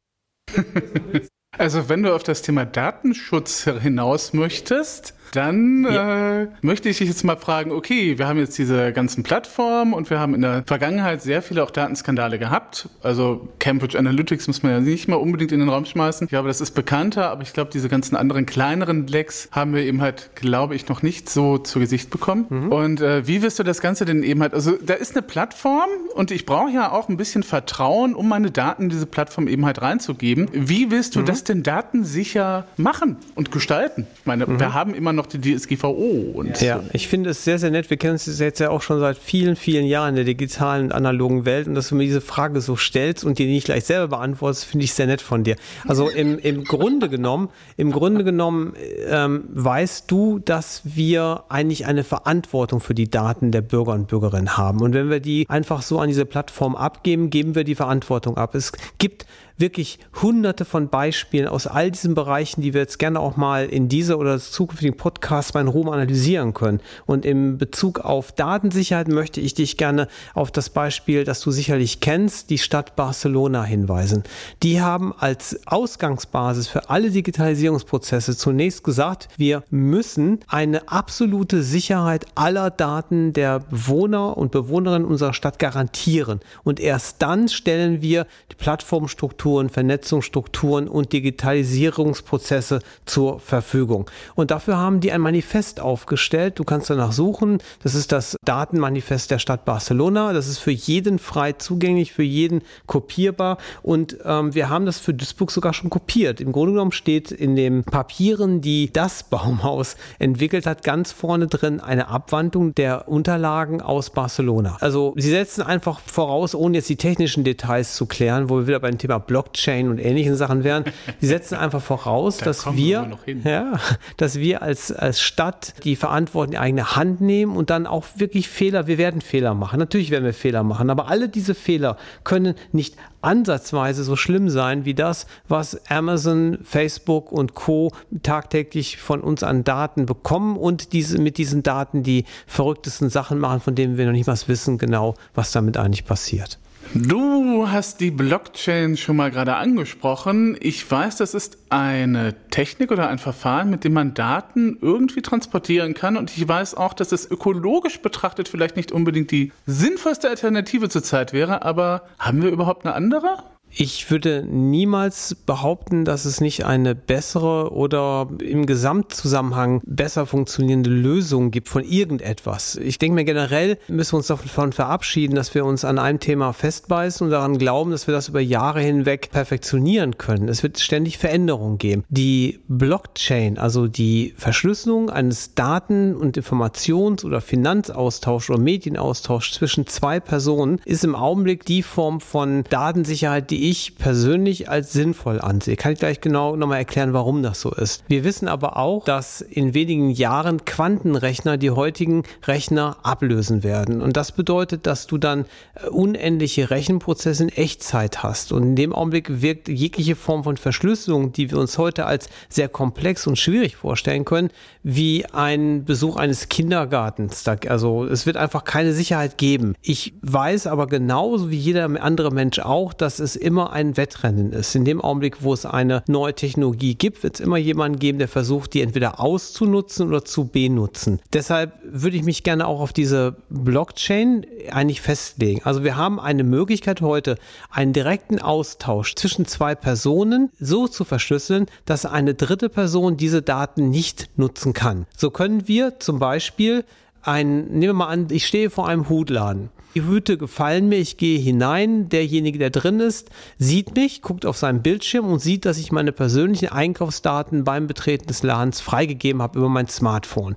Also 1.58 1.90
wenn 1.90 2.04
du 2.04 2.14
auf 2.14 2.24
das 2.24 2.42
Thema 2.42 2.66
Datenschutz 2.66 3.64
hinaus 3.82 4.34
möchtest, 4.34 5.14
dann 5.32 5.86
ja. 5.86 6.42
äh, 6.42 6.48
möchte 6.62 6.90
ich 6.90 6.98
dich 6.98 7.08
jetzt 7.08 7.24
mal 7.24 7.38
fragen, 7.38 7.72
okay, 7.72 8.18
wir 8.18 8.28
haben 8.28 8.40
jetzt 8.40 8.58
diese 8.58 8.94
ganzen 8.94 9.24
Plattformen 9.24 9.94
und 9.94 10.10
wir 10.10 10.20
haben 10.20 10.34
in 10.34 10.42
der 10.42 10.64
Vergangenheit 10.66 11.22
sehr 11.22 11.42
viele 11.42 11.64
auch 11.64 11.72
Datenskandale 11.72 12.40
gehabt. 12.40 12.90
Also 13.02 13.50
Cambridge 13.60 13.98
Analytics 13.98 14.48
muss 14.48 14.64
man 14.64 14.72
ja 14.72 14.80
nicht 14.80 15.08
mal 15.08 15.16
unbedingt 15.16 15.52
in 15.52 15.60
den 15.60 15.70
Raum 15.70 15.86
schmeißen. 15.86 16.26
Ich 16.26 16.30
glaube, 16.30 16.48
das 16.48 16.62
ist 16.62 16.72
bekannter, 16.72 17.30
aber 17.30 17.44
ich 17.44 17.54
glaube, 17.54 17.72
diese 17.72 17.90
ganzen 17.90 18.16
anderen 18.16 18.46
kleineren 18.46 19.08
Lecks 19.08 19.50
haben 19.52 19.74
wir 19.74 19.84
eben 19.84 20.02
halt, 20.02 20.32
glaube 20.36 20.76
ich, 20.76 20.88
noch 20.88 21.02
nicht 21.02 21.30
so 21.30 21.58
zu 21.58 21.80
Gesicht 21.80 22.10
bekommen. 22.10 22.46
Mhm. 22.50 22.72
Und 22.72 23.02
äh, 23.02 23.28
wie 23.28 23.42
wirst 23.42 23.60
du 23.60 23.64
das 23.64 23.82
Ganze 23.82 24.06
denn 24.06 24.24
eben 24.24 24.42
halt, 24.42 24.54
also 24.54 24.74
da 24.82 24.94
ist 24.94 25.16
eine 25.16 25.22
Plattform 25.22 25.90
und 26.14 26.32
ich 26.32 26.46
brauche 26.46 26.72
ja 26.72 26.92
auch 26.92 27.10
ein 27.10 27.18
bisschen 27.18 27.44
Vertrauen, 27.44 28.16
um 28.16 28.30
meine 28.30 28.52
Daten 28.52 28.84
in 28.84 28.90
diese 28.90 29.06
Plattform 29.06 29.48
eben 29.48 29.66
halt 29.66 29.82
reinzugeben. 29.82 30.50
Wie 30.52 30.92
willst 30.92 31.16
du 31.16 31.22
mhm. 31.22 31.26
das 31.26 31.44
denn 31.44 31.64
datensicher 31.64 32.66
machen 32.78 33.18
und 33.36 33.52
gestalten? 33.52 34.08
Ich 34.20 34.26
meine, 34.26 34.46
mhm. 34.46 34.60
wir 34.60 34.74
haben 34.74 34.94
immer 34.94 35.14
noch 35.16 35.26
die 35.26 35.40
DSGVO. 35.40 36.32
Und 36.34 36.62
ja, 36.62 36.80
so. 36.80 36.90
ich 36.94 37.08
finde 37.08 37.32
es 37.32 37.44
sehr, 37.44 37.60
sehr 37.60 37.72
nett. 37.72 37.90
Wir 37.90 37.98
kennen 37.98 38.14
uns 38.14 38.40
jetzt 38.40 38.60
ja 38.60 38.70
auch 38.70 38.82
schon 38.82 39.00
seit 39.00 39.18
vielen, 39.18 39.56
vielen 39.56 39.86
Jahren 39.86 40.10
in 40.10 40.16
der 40.16 40.26
digitalen 40.26 40.86
und 40.86 40.92
analogen 40.92 41.46
Welt 41.46 41.68
und 41.68 41.76
dass 41.76 41.90
du 41.90 41.96
mir 41.96 42.04
diese 42.04 42.22
Frage 42.22 42.62
so 42.62 42.76
stellst 42.76 43.24
und 43.24 43.40
die 43.40 43.46
nicht 43.46 43.66
gleich 43.66 43.86
selber 43.86 44.18
beantwortest, 44.18 44.66
finde 44.66 44.86
ich 44.86 44.94
sehr 44.94 45.08
nett 45.08 45.22
von 45.22 45.44
dir. 45.44 45.56
Also 45.88 46.10
im, 46.10 46.38
im 46.40 46.64
Grunde 46.64 47.10
genommen, 47.10 47.50
im 47.78 47.92
Grunde 47.92 48.24
genommen 48.24 48.74
ähm, 49.08 49.46
weißt 49.54 50.10
du, 50.12 50.40
dass 50.40 50.82
wir 50.84 51.46
eigentlich 51.50 51.86
eine 51.86 52.04
Verantwortung 52.04 52.80
für 52.80 52.94
die 52.94 53.10
Daten 53.10 53.52
der 53.52 53.62
Bürger 53.62 53.94
und 53.94 54.08
Bürgerinnen 54.08 54.58
haben. 54.58 54.82
Und 54.82 54.94
wenn 54.94 55.10
wir 55.10 55.20
die 55.20 55.46
einfach 55.50 55.82
so 55.82 56.00
an 56.00 56.08
diese 56.08 56.26
Plattform 56.26 56.76
abgeben, 56.76 57.30
geben 57.30 57.56
wir 57.56 57.64
die 57.64 57.76
Verantwortung 57.76 58.38
ab. 58.38 58.56
Es 58.56 58.72
gibt 58.98 59.26
wirklich 59.58 60.00
hunderte 60.22 60.66
von 60.66 60.90
Beispielen 60.90 61.48
aus 61.48 61.68
all 61.68 61.92
diesen 61.92 62.14
Bereichen, 62.14 62.62
die 62.62 62.74
wir 62.74 62.82
jetzt 62.82 63.00
gerne 63.00 63.20
auch 63.20 63.38
mal 63.38 63.66
in 63.66 63.88
dieser 63.88 64.18
oder 64.18 64.40
zukünftigen 64.40 64.98
Podcast 64.98 65.54
mal 65.54 65.62
in 65.62 65.68
Ruhm 65.68 65.90
analysieren 65.90 66.54
können. 66.54 66.82
Und 67.06 67.26
im 67.26 67.58
Bezug 67.58 68.00
auf 68.00 68.32
Datensicherheit 68.32 69.08
möchte 69.08 69.40
ich 69.40 69.54
dich 69.54 69.78
gerne 69.78 70.08
auf 70.34 70.52
das 70.52 70.70
Beispiel, 70.70 71.24
das 71.24 71.40
du 71.42 71.52
sicherlich 71.52 72.00
kennst, 72.02 72.50
die 72.50 72.58
Stadt 72.58 72.96
Barcelona 72.96 73.64
hinweisen. 73.64 74.24
Die 74.64 74.82
haben 74.82 75.14
als 75.18 75.60
Ausgangsbasis 75.66 76.68
für 76.68 76.90
alle 76.90 77.12
Digitalisierungsprozesse 77.12 78.36
zunächst 78.36 78.84
gesagt, 78.84 79.30
wir 79.38 79.64
müssen 79.70 80.40
eine 80.48 80.90
absolute 80.90 81.64
Sicherheit 81.64 82.26
aller 82.36 82.70
Daten 82.72 83.32
der 83.32 83.60
Bewohner 83.60 84.38
und 84.38 84.52
Bewohnerinnen 84.52 85.08
unserer 85.08 85.34
Stadt 85.34 85.60
garantieren. 85.60 86.42
Und 86.64 86.80
erst 86.80 87.22
dann 87.22 87.48
stellen 87.48 88.02
wir 88.02 88.28
die 88.52 88.56
Plattformstruktur 88.56 89.45
Strukturen, 89.46 89.70
Vernetzungsstrukturen 89.70 90.88
und 90.88 91.14
Digitalisierungsprozesse 91.14 92.80
zur 93.06 93.40
Verfügung. 93.40 94.10
Und 94.34 94.50
dafür 94.50 94.78
haben 94.78 95.02
die 95.02 95.12
ein 95.12 95.22
Manifest 95.22 95.80
aufgestellt. 95.80 96.58
Du 96.58 96.64
kannst 96.64 96.90
danach 96.90 97.12
suchen. 97.12 97.60
Das 97.84 97.94
ist 97.94 98.12
das 98.12 98.38
Datenmanifest 98.44 99.30
der 99.30 99.38
Stadt 99.38 99.64
Barcelona. 99.64 100.34
Das 100.34 100.48
ist 100.48 100.58
für 100.58 100.72
jeden 100.72 101.20
frei 101.20 101.54
zugänglich, 101.54 102.12
für 102.12 102.24
jeden 102.24 102.64
kopierbar. 102.88 103.60
Und 103.84 104.18
ähm, 104.26 104.56
wir 104.56 104.70
haben 104.70 104.88
das 104.88 104.98
für 104.98 105.14
Duisburg 105.14 105.52
sogar 105.52 105.74
schon 105.74 105.92
kopiert. 105.92 106.42
Im 106.42 106.52
Grunde 106.52 106.72
genommen 106.72 106.92
steht 106.92 107.32
in 107.32 107.56
den 107.56 107.84
Papieren, 107.84 108.62
die 108.62 108.92
das 108.92 109.22
Baumhaus 109.22 109.96
entwickelt 110.18 110.66
hat, 110.66 110.84
ganz 110.84 111.12
vorne 111.12 111.46
drin 111.46 111.82
eine 111.82 112.08
Abwandlung 112.08 112.74
der 112.74 113.08
Unterlagen 113.08 113.80
aus 113.80 114.10
Barcelona. 114.10 114.78
Also 114.80 115.14
sie 115.18 115.30
setzen 115.30 115.62
einfach 115.62 116.00
voraus, 116.00 116.56
ohne 116.56 116.78
jetzt 116.78 116.90
die 116.90 116.96
technischen 116.96 117.44
Details 117.44 117.96
zu 117.96 118.08
klären, 118.08 118.50
wo 118.50 118.58
wir 118.58 118.66
wieder 118.66 118.80
beim 118.80 118.98
Thema 118.98 119.20
Blockchain 119.20 119.35
Blockchain 119.36 119.90
und 119.90 120.00
ähnlichen 120.00 120.38
Sachen 120.38 120.64
wären. 120.64 120.86
Die 121.20 121.26
setzen 121.26 121.56
einfach 121.56 121.82
voraus, 121.82 122.38
da 122.38 122.46
dass 122.46 122.66
wir, 122.74 123.18
wir 123.26 123.36
ja, 123.44 123.74
dass 124.16 124.40
wir 124.40 124.62
als, 124.62 124.94
als 124.94 125.20
Stadt 125.20 125.74
die 125.84 125.98
Verantwortung 125.98 126.46
in 126.46 126.52
die 126.52 126.58
eigene 126.58 126.96
Hand 126.96 127.20
nehmen 127.20 127.58
und 127.58 127.70
dann 127.70 127.86
auch 127.86 128.06
wirklich 128.16 128.48
Fehler, 128.48 128.88
wir 128.88 128.98
werden 128.98 129.20
Fehler 129.20 129.54
machen. 129.54 129.78
Natürlich 129.78 130.10
werden 130.10 130.24
wir 130.24 130.34
Fehler 130.34 130.64
machen, 130.64 130.90
aber 130.90 131.10
alle 131.10 131.28
diese 131.28 131.54
Fehler 131.54 131.98
können 132.24 132.56
nicht 132.72 132.96
ansatzweise 133.22 134.06
so 134.06 134.16
schlimm 134.16 134.50
sein 134.50 134.86
wie 134.86 134.94
das, 134.94 135.28
was 135.50 135.82
Amazon, 135.92 136.60
Facebook 136.64 137.34
und 137.34 137.56
Co. 137.56 137.92
tagtäglich 138.24 138.96
von 138.98 139.20
uns 139.20 139.44
an 139.44 139.66
Daten 139.66 140.06
bekommen 140.06 140.56
und 140.56 140.94
diese, 140.94 141.20
mit 141.20 141.38
diesen 141.38 141.62
Daten 141.62 142.04
die 142.04 142.24
verrücktesten 142.48 143.10
Sachen 143.10 143.38
machen, 143.40 143.60
von 143.60 143.76
denen 143.76 143.98
wir 143.98 144.06
noch 144.06 144.14
nicht 144.14 144.28
mal 144.28 144.38
wissen 144.48 144.78
genau, 144.78 145.16
was 145.34 145.52
damit 145.52 145.76
eigentlich 145.76 146.06
passiert. 146.06 146.58
Du 146.98 147.68
hast 147.68 148.00
die 148.00 148.10
Blockchain 148.10 148.96
schon 148.96 149.18
mal 149.18 149.30
gerade 149.30 149.58
angesprochen. 149.58 150.58
Ich 150.62 150.90
weiß, 150.90 151.18
das 151.18 151.34
ist 151.34 151.58
eine 151.70 152.34
Technik 152.52 152.90
oder 152.90 153.10
ein 153.10 153.18
Verfahren, 153.18 153.70
mit 153.70 153.84
dem 153.84 153.92
man 153.92 154.14
Daten 154.14 154.78
irgendwie 154.82 155.22
transportieren 155.22 155.94
kann. 155.94 156.16
Und 156.16 156.32
ich 156.38 156.48
weiß 156.48 156.76
auch, 156.76 156.94
dass 156.94 157.12
es 157.12 157.30
ökologisch 157.30 158.02
betrachtet 158.02 158.48
vielleicht 158.48 158.78
nicht 158.78 158.94
unbedingt 158.94 159.32
die 159.32 159.52
sinnvollste 159.66 160.30
Alternative 160.30 160.88
zurzeit 160.88 161.34
wäre. 161.34 161.64
Aber 161.64 162.04
haben 162.18 162.42
wir 162.42 162.50
überhaupt 162.50 162.86
eine 162.86 162.96
andere? 162.96 163.44
Ich 163.78 164.10
würde 164.10 164.46
niemals 164.50 165.36
behaupten, 165.36 166.06
dass 166.06 166.24
es 166.24 166.40
nicht 166.40 166.66
eine 166.66 166.96
bessere 166.96 167.74
oder 167.74 168.30
im 168.40 168.66
Gesamtzusammenhang 168.66 169.82
besser 169.86 170.26
funktionierende 170.26 170.90
Lösung 170.90 171.52
gibt 171.52 171.68
von 171.68 171.84
irgendetwas. 171.84 172.78
Ich 172.78 173.00
denke 173.00 173.16
mir 173.16 173.26
generell 173.26 173.78
müssen 173.90 174.14
wir 174.14 174.18
uns 174.18 174.28
davon 174.28 174.72
verabschieden, 174.72 175.36
dass 175.36 175.54
wir 175.54 175.66
uns 175.66 175.84
an 175.84 176.00
einem 176.00 176.22
Thema 176.22 176.54
festbeißen 176.54 177.26
und 177.26 177.32
daran 177.32 177.58
glauben, 177.58 177.92
dass 177.92 178.08
wir 178.08 178.14
das 178.14 178.30
über 178.30 178.40
Jahre 178.40 178.80
hinweg 178.80 179.30
perfektionieren 179.32 180.18
können. 180.18 180.48
Es 180.48 180.64
wird 180.64 180.80
ständig 180.80 181.18
Veränderungen 181.18 181.78
geben. 181.78 182.06
Die 182.08 182.62
Blockchain, 182.70 183.58
also 183.58 183.88
die 183.88 184.36
Verschlüsselung 184.38 185.10
eines 185.10 185.54
Daten- 185.54 186.16
und 186.16 186.38
Informations- 186.38 187.26
oder 187.26 187.42
Finanzaustausch 187.42 188.50
oder 188.50 188.60
Medienaustausch 188.60 189.52
zwischen 189.52 189.86
zwei 189.86 190.22
Personen, 190.22 190.80
ist 190.86 191.04
im 191.04 191.16
Augenblick 191.16 191.66
die 191.66 191.84
Form 191.84 192.22
von 192.22 192.64
Datensicherheit, 192.70 193.52
die 193.52 193.65
ich 193.70 193.96
persönlich 193.98 194.70
als 194.70 194.94
sinnvoll 194.94 195.42
ansehe. 195.42 195.76
Kann 195.76 195.94
ich 195.94 196.00
gleich 196.00 196.22
genau 196.22 196.56
nochmal 196.56 196.78
erklären, 196.78 197.14
warum 197.14 197.42
das 197.42 197.62
so 197.62 197.72
ist. 197.72 198.04
Wir 198.08 198.24
wissen 198.24 198.48
aber 198.48 198.78
auch, 198.78 199.04
dass 199.04 199.42
in 199.42 199.74
wenigen 199.74 200.12
Jahren 200.12 200.66
Quantenrechner 200.66 201.58
die 201.58 201.72
heutigen 201.72 202.24
Rechner 202.44 202.98
ablösen 203.02 203.64
werden. 203.64 204.02
Und 204.02 204.18
das 204.18 204.32
bedeutet, 204.34 204.86
dass 204.86 205.08
du 205.08 205.18
dann 205.18 205.46
äh, 205.76 205.88
unendliche 205.88 206.70
Rechenprozesse 206.70 207.44
in 207.44 207.50
Echtzeit 207.50 208.22
hast. 208.22 208.52
Und 208.52 208.64
in 208.64 208.76
dem 208.76 208.94
Augenblick 208.94 209.42
wirkt 209.42 209.68
jegliche 209.68 210.16
Form 210.16 210.44
von 210.44 210.58
Verschlüsselung, 210.58 211.32
die 211.32 211.50
wir 211.50 211.58
uns 211.58 211.80
heute 211.80 212.06
als 212.06 212.30
sehr 212.50 212.70
komplex 212.70 213.26
und 213.26 213.40
schwierig 213.40 213.76
vorstellen 213.76 214.26
können, 214.26 214.52
wie 214.84 215.26
ein 215.26 215.86
Besuch 215.86 216.18
eines 216.18 216.50
Kindergartens. 216.50 217.44
Also 217.68 218.06
es 218.06 218.28
wird 218.28 218.38
einfach 218.38 218.64
keine 218.64 218.94
Sicherheit 218.94 219.40
geben. 219.40 219.74
Ich 219.82 220.14
weiß 220.22 220.68
aber 220.68 220.86
genauso 220.86 221.50
wie 221.50 221.58
jeder 221.58 221.86
andere 222.02 222.32
Mensch 222.32 222.60
auch, 222.60 222.94
dass 222.94 223.18
es 223.18 223.36
immer 223.46 223.72
ein 223.72 223.96
Wettrennen 223.96 224.52
ist. 224.52 224.76
In 224.76 224.86
dem 224.86 225.00
Augenblick, 225.00 225.44
wo 225.44 225.54
es 225.54 225.66
eine 225.66 226.04
neue 226.08 226.34
Technologie 226.34 226.96
gibt, 226.96 227.24
wird 227.24 227.36
es 227.36 227.40
immer 227.40 227.58
jemanden 227.58 228.00
geben, 228.00 228.18
der 228.18 228.28
versucht, 228.28 228.74
die 228.74 228.82
entweder 228.82 229.20
auszunutzen 229.20 230.08
oder 230.08 230.26
zu 230.26 230.46
benutzen. 230.48 231.20
Deshalb 231.32 231.74
würde 231.84 232.18
ich 232.18 232.24
mich 232.24 232.44
gerne 232.44 232.68
auch 232.68 232.82
auf 232.82 232.92
diese 232.92 233.38
Blockchain 233.50 234.46
eigentlich 234.72 235.02
festlegen. 235.02 235.62
Also 235.64 235.84
wir 235.84 235.96
haben 235.96 236.20
eine 236.20 236.44
Möglichkeit 236.44 237.02
heute, 237.02 237.38
einen 237.70 237.94
direkten 237.94 238.40
Austausch 238.40 239.14
zwischen 239.16 239.46
zwei 239.46 239.76
Personen 239.76 240.50
so 240.60 240.88
zu 240.88 241.06
verschlüsseln, 241.06 241.68
dass 241.86 242.06
eine 242.06 242.34
dritte 242.34 242.70
Person 242.70 243.16
diese 243.16 243.44
Daten 243.44 243.90
nicht 243.92 244.30
nutzen 244.38 244.74
kann. 244.74 245.06
So 245.16 245.30
können 245.30 245.68
wir 245.68 246.00
zum 246.00 246.18
Beispiel 246.18 246.84
ein, 247.22 247.66
nehmen 247.66 247.82
wir 247.82 247.94
mal 247.94 248.08
an, 248.08 248.28
ich 248.32 248.48
stehe 248.48 248.70
vor 248.70 248.88
einem 248.88 249.10
Hutladen. 249.10 249.70
Die 249.96 250.04
Hüte 250.04 250.38
gefallen 250.38 250.90
mir, 250.90 250.98
ich 250.98 251.16
gehe 251.16 251.40
hinein, 251.40 252.10
derjenige, 252.10 252.60
der 252.60 252.70
drin 252.70 253.00
ist, 253.00 253.30
sieht 253.58 253.96
mich, 253.96 254.22
guckt 254.22 254.46
auf 254.46 254.58
seinen 254.58 254.82
Bildschirm 254.82 255.32
und 255.32 255.40
sieht, 255.40 255.64
dass 255.64 255.78
ich 255.78 255.94
meine 255.94 256.12
persönlichen 256.12 256.68
Einkaufsdaten 256.68 257.64
beim 257.64 257.88
Betreten 257.88 258.28
des 258.28 258.44
Ladens 258.44 258.82
freigegeben 258.82 259.42
habe 259.42 259.58
über 259.58 259.70
mein 259.70 259.88
Smartphone. 259.88 260.56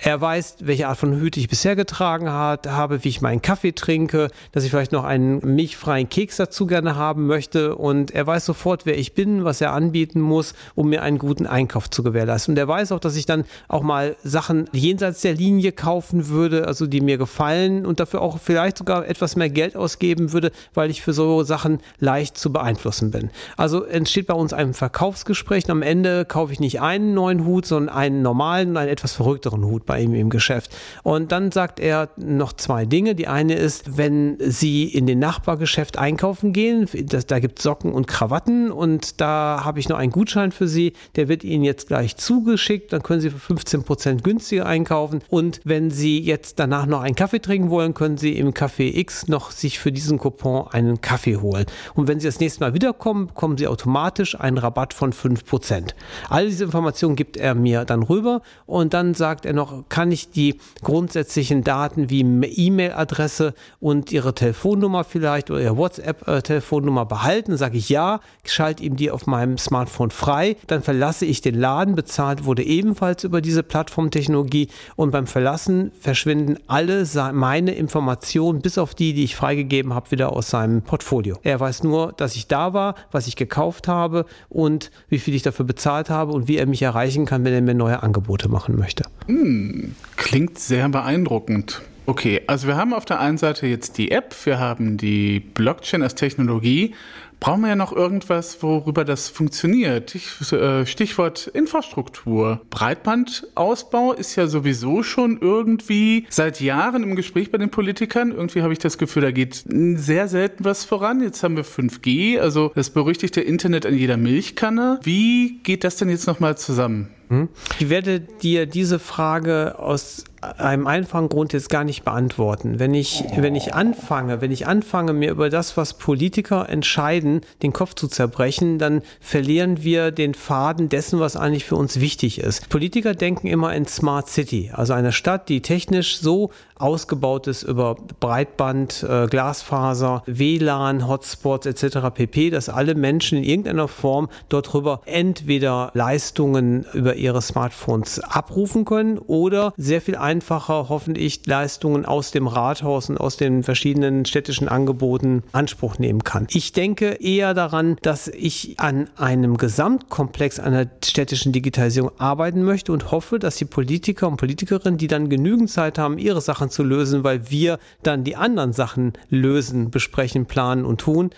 Er 0.00 0.18
weiß, 0.22 0.58
welche 0.60 0.88
Art 0.88 0.96
von 0.96 1.20
Hüte 1.20 1.38
ich 1.38 1.48
bisher 1.48 1.76
getragen 1.76 2.30
habe, 2.30 3.04
wie 3.04 3.08
ich 3.08 3.20
meinen 3.20 3.42
Kaffee 3.42 3.72
trinke, 3.72 4.30
dass 4.52 4.64
ich 4.64 4.70
vielleicht 4.70 4.92
noch 4.92 5.04
einen 5.04 5.40
milchfreien 5.40 6.08
Keks 6.08 6.36
dazu 6.36 6.66
gerne 6.66 6.96
haben 6.96 7.26
möchte 7.26 7.76
und 7.76 8.12
er 8.12 8.26
weiß 8.26 8.46
sofort, 8.46 8.86
wer 8.86 8.96
ich 8.96 9.12
bin, 9.12 9.44
was 9.44 9.60
er 9.60 9.72
anbieten 9.72 10.22
muss, 10.22 10.54
um 10.74 10.88
mir 10.88 11.02
einen 11.02 11.18
guten 11.18 11.46
Einkauf 11.46 11.90
zu 11.90 12.02
gewährleisten. 12.02 12.52
Und 12.52 12.58
er 12.58 12.68
weiß 12.68 12.92
auch, 12.92 13.00
dass 13.00 13.16
ich 13.16 13.26
dann 13.26 13.44
auch 13.66 13.82
mal 13.82 14.16
Sachen 14.24 14.70
jenseits 14.72 15.20
der 15.20 15.34
Linie 15.34 15.72
kaufen 15.72 16.28
würde, 16.28 16.66
also 16.66 16.86
die 16.86 17.02
mir 17.02 17.18
gefallen 17.18 17.84
und 17.84 18.00
dafür 18.00 18.22
auch 18.22 18.38
vielleicht 18.38 18.77
sogar 18.78 19.06
etwas 19.06 19.36
mehr 19.36 19.50
Geld 19.50 19.76
ausgeben 19.76 20.32
würde, 20.32 20.52
weil 20.74 20.90
ich 20.90 21.02
für 21.02 21.12
so 21.12 21.42
Sachen 21.42 21.80
leicht 21.98 22.38
zu 22.38 22.52
beeinflussen 22.52 23.10
bin. 23.10 23.30
Also 23.56 23.84
entsteht 23.84 24.26
bei 24.26 24.34
uns 24.34 24.52
ein 24.52 24.74
Verkaufsgespräch 24.74 25.64
und 25.64 25.70
am 25.70 25.82
Ende 25.82 26.24
kaufe 26.24 26.52
ich 26.52 26.60
nicht 26.60 26.80
einen 26.80 27.14
neuen 27.14 27.44
Hut, 27.44 27.66
sondern 27.66 27.94
einen 27.94 28.22
normalen 28.22 28.70
und 28.70 28.76
einen 28.76 28.90
etwas 28.90 29.12
verrückteren 29.12 29.64
Hut 29.64 29.86
bei 29.86 30.00
ihm 30.00 30.14
im 30.14 30.30
Geschäft. 30.30 30.74
Und 31.02 31.32
dann 31.32 31.52
sagt 31.52 31.80
er 31.80 32.08
noch 32.16 32.52
zwei 32.52 32.86
Dinge. 32.86 33.14
Die 33.14 33.28
eine 33.28 33.54
ist, 33.54 33.96
wenn 33.96 34.36
Sie 34.40 34.84
in 34.84 35.06
den 35.06 35.18
Nachbargeschäft 35.18 35.98
einkaufen 35.98 36.52
gehen, 36.52 36.88
das, 37.06 37.26
da 37.26 37.38
gibt 37.38 37.58
es 37.58 37.64
Socken 37.64 37.92
und 37.92 38.06
Krawatten 38.06 38.70
und 38.70 39.20
da 39.20 39.62
habe 39.64 39.80
ich 39.80 39.88
noch 39.88 39.98
einen 39.98 40.12
Gutschein 40.12 40.52
für 40.52 40.68
Sie, 40.68 40.92
der 41.16 41.28
wird 41.28 41.44
Ihnen 41.44 41.64
jetzt 41.64 41.88
gleich 41.88 42.16
zugeschickt, 42.16 42.92
dann 42.92 43.02
können 43.02 43.20
Sie 43.20 43.30
für 43.30 43.38
15 43.38 43.82
Prozent 43.82 44.24
günstiger 44.24 44.66
einkaufen. 44.66 45.20
Und 45.28 45.60
wenn 45.64 45.90
Sie 45.90 46.20
jetzt 46.20 46.58
danach 46.58 46.86
noch 46.86 47.00
einen 47.00 47.14
Kaffee 47.14 47.40
trinken 47.40 47.70
wollen, 47.70 47.94
können 47.94 48.18
Sie 48.18 48.38
im 48.38 48.54
Café 48.68 48.98
X 48.98 49.28
noch 49.28 49.50
sich 49.50 49.78
für 49.78 49.92
diesen 49.92 50.18
Coupon 50.18 50.68
einen 50.70 51.00
Kaffee 51.00 51.38
holen. 51.38 51.64
Und 51.94 52.06
wenn 52.06 52.20
Sie 52.20 52.28
das 52.28 52.38
nächste 52.38 52.60
Mal 52.60 52.74
wiederkommen, 52.74 53.28
bekommen 53.28 53.56
Sie 53.56 53.66
automatisch 53.66 54.38
einen 54.38 54.58
Rabatt 54.58 54.92
von 54.92 55.12
5%. 55.12 55.94
All 56.28 56.46
diese 56.46 56.64
Informationen 56.64 57.16
gibt 57.16 57.38
er 57.38 57.54
mir 57.54 57.86
dann 57.86 58.02
rüber 58.02 58.42
und 58.66 58.92
dann 58.92 59.14
sagt 59.14 59.46
er 59.46 59.54
noch, 59.54 59.84
kann 59.88 60.12
ich 60.12 60.30
die 60.30 60.60
grundsätzlichen 60.82 61.64
Daten 61.64 62.10
wie 62.10 62.20
E-Mail-Adresse 62.20 63.54
und 63.80 64.12
Ihre 64.12 64.34
Telefonnummer 64.34 65.04
vielleicht 65.04 65.50
oder 65.50 65.62
Ihre 65.62 65.76
WhatsApp-Telefonnummer 65.78 67.06
behalten? 67.06 67.56
Sage 67.56 67.78
ich 67.78 67.88
ja, 67.88 68.20
schalte 68.44 68.82
ihm 68.82 68.96
die 68.96 69.10
auf 69.10 69.26
meinem 69.26 69.56
Smartphone 69.56 70.10
frei, 70.10 70.56
dann 70.66 70.82
verlasse 70.82 71.24
ich 71.24 71.40
den 71.40 71.54
Laden, 71.54 71.94
bezahlt 71.94 72.44
wurde 72.44 72.64
ebenfalls 72.64 73.24
über 73.24 73.40
diese 73.40 73.62
Plattformtechnologie 73.62 74.68
und 74.96 75.10
beim 75.10 75.26
Verlassen 75.26 75.90
verschwinden 76.00 76.58
alle 76.66 77.06
meine 77.32 77.72
Informationen, 77.72 78.57
bis 78.60 78.78
auf 78.78 78.94
die, 78.94 79.12
die 79.12 79.24
ich 79.24 79.36
freigegeben 79.36 79.94
habe, 79.94 80.10
wieder 80.10 80.32
aus 80.32 80.50
seinem 80.50 80.82
Portfolio. 80.82 81.38
Er 81.42 81.60
weiß 81.60 81.82
nur, 81.82 82.12
dass 82.12 82.36
ich 82.36 82.46
da 82.46 82.72
war, 82.72 82.94
was 83.10 83.26
ich 83.26 83.36
gekauft 83.36 83.88
habe 83.88 84.26
und 84.48 84.90
wie 85.08 85.18
viel 85.18 85.34
ich 85.34 85.42
dafür 85.42 85.64
bezahlt 85.64 86.10
habe 86.10 86.32
und 86.32 86.48
wie 86.48 86.56
er 86.56 86.66
mich 86.66 86.82
erreichen 86.82 87.26
kann, 87.26 87.44
wenn 87.44 87.52
er 87.52 87.62
mir 87.62 87.74
neue 87.74 88.02
Angebote 88.02 88.48
machen 88.48 88.76
möchte. 88.76 89.04
Hm. 89.26 89.94
Klingt 90.16 90.58
sehr 90.58 90.88
beeindruckend. 90.88 91.82
Okay, 92.08 92.40
also 92.46 92.66
wir 92.66 92.76
haben 92.76 92.94
auf 92.94 93.04
der 93.04 93.20
einen 93.20 93.36
Seite 93.36 93.66
jetzt 93.66 93.98
die 93.98 94.12
App, 94.12 94.34
wir 94.46 94.58
haben 94.58 94.96
die 94.96 95.40
Blockchain 95.40 96.02
als 96.02 96.14
Technologie. 96.14 96.94
Brauchen 97.38 97.60
wir 97.60 97.68
ja 97.68 97.76
noch 97.76 97.92
irgendwas, 97.92 98.62
worüber 98.62 99.04
das 99.04 99.28
funktioniert? 99.28 100.16
Äh, 100.50 100.86
Stichwort 100.86 101.48
Infrastruktur. 101.48 102.62
Breitbandausbau 102.70 104.14
ist 104.14 104.36
ja 104.36 104.46
sowieso 104.46 105.02
schon 105.02 105.38
irgendwie 105.42 106.24
seit 106.30 106.62
Jahren 106.62 107.02
im 107.02 107.14
Gespräch 107.14 107.52
bei 107.52 107.58
den 107.58 107.68
Politikern. 107.68 108.32
Irgendwie 108.32 108.62
habe 108.62 108.72
ich 108.72 108.78
das 108.78 108.96
Gefühl, 108.96 109.20
da 109.20 109.30
geht 109.30 109.64
sehr 109.66 110.28
selten 110.28 110.64
was 110.64 110.86
voran. 110.86 111.22
Jetzt 111.22 111.42
haben 111.42 111.56
wir 111.56 111.64
5G, 111.66 112.38
also 112.38 112.72
das 112.74 112.88
berüchtigte 112.88 113.42
Internet 113.42 113.84
an 113.84 113.94
jeder 113.94 114.16
Milchkanne. 114.16 114.98
Wie 115.02 115.58
geht 115.62 115.84
das 115.84 115.96
denn 115.96 116.08
jetzt 116.08 116.26
nochmal 116.26 116.56
zusammen? 116.56 117.10
Hm? 117.28 117.50
Ich 117.78 117.90
werde 117.90 118.20
dir 118.20 118.64
diese 118.64 118.98
Frage 118.98 119.78
aus 119.78 120.24
einem 120.40 120.86
einfachen 120.86 121.28
Grund 121.28 121.52
jetzt 121.52 121.68
gar 121.68 121.84
nicht 121.84 122.04
beantworten. 122.04 122.78
Wenn 122.78 122.94
ich, 122.94 123.24
wenn 123.36 123.56
ich 123.56 123.74
anfange, 123.74 124.40
wenn 124.40 124.52
ich 124.52 124.66
anfange, 124.66 125.12
mir 125.12 125.30
über 125.30 125.50
das, 125.50 125.76
was 125.76 125.94
Politiker 125.94 126.68
entscheiden, 126.68 127.40
den 127.62 127.72
Kopf 127.72 127.94
zu 127.94 128.08
zerbrechen, 128.08 128.78
dann 128.78 129.02
verlieren 129.20 129.82
wir 129.82 130.10
den 130.10 130.34
Faden 130.34 130.88
dessen, 130.88 131.18
was 131.18 131.36
eigentlich 131.36 131.64
für 131.64 131.76
uns 131.76 132.00
wichtig 132.00 132.40
ist. 132.40 132.68
Politiker 132.68 133.14
denken 133.14 133.48
immer 133.48 133.74
in 133.74 133.86
Smart 133.86 134.28
City, 134.28 134.70
also 134.72 134.92
eine 134.92 135.12
Stadt, 135.12 135.48
die 135.48 135.60
technisch 135.60 136.18
so 136.18 136.50
ausgebaut 136.76 137.48
ist 137.48 137.64
über 137.64 137.96
Breitband, 138.20 139.02
äh, 139.02 139.26
Glasfaser, 139.26 140.22
WLAN, 140.26 141.08
Hotspots 141.08 141.66
etc. 141.66 141.98
pp, 142.14 142.50
dass 142.50 142.68
alle 142.68 142.94
Menschen 142.94 143.38
in 143.38 143.44
irgendeiner 143.44 143.88
Form 143.88 144.28
dort 144.48 144.72
drüber 144.72 145.00
entweder 145.04 145.90
Leistungen 145.94 146.86
über 146.92 147.16
ihre 147.16 147.42
Smartphones 147.42 148.20
abrufen 148.20 148.84
können 148.84 149.18
oder 149.18 149.72
sehr 149.76 150.00
viel 150.00 150.14
einfacher 150.14 150.27
hoffentlich 150.28 151.46
Leistungen 151.46 152.04
aus 152.04 152.30
dem 152.30 152.46
Rathaus 152.46 153.08
und 153.08 153.18
aus 153.18 153.36
den 153.36 153.62
verschiedenen 153.62 154.24
städtischen 154.24 154.68
Angeboten 154.68 155.42
Anspruch 155.52 155.98
nehmen 155.98 156.24
kann. 156.24 156.46
Ich 156.50 156.72
denke 156.72 157.14
eher 157.20 157.54
daran, 157.54 157.96
dass 158.02 158.28
ich 158.28 158.78
an 158.78 159.08
einem 159.16 159.56
Gesamtkomplex 159.56 160.60
einer 160.60 160.86
städtischen 161.04 161.52
Digitalisierung 161.52 162.10
arbeiten 162.18 162.62
möchte 162.62 162.92
und 162.92 163.10
hoffe, 163.10 163.38
dass 163.38 163.56
die 163.56 163.64
Politiker 163.64 164.28
und 164.28 164.36
Politikerinnen, 164.36 164.98
die 164.98 165.06
dann 165.06 165.28
genügend 165.28 165.70
Zeit 165.70 165.98
haben, 165.98 166.18
ihre 166.18 166.40
Sachen 166.40 166.70
zu 166.70 166.82
lösen, 166.82 167.24
weil 167.24 167.50
wir 167.50 167.78
dann 168.02 168.24
die 168.24 168.36
anderen 168.36 168.72
Sachen 168.72 169.14
lösen, 169.30 169.90
besprechen, 169.90 170.46
planen 170.46 170.84
und 170.84 171.00
tun, 171.00 171.30